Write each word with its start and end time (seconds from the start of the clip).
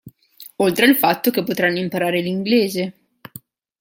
Oltre 0.55 0.87
al 0.87 0.95
fatto 0.95 1.29
che 1.29 1.43
potranno 1.43 1.77
imparare 1.77 2.21
l'inglese. 2.21 2.93